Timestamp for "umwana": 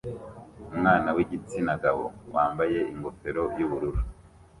0.73-1.09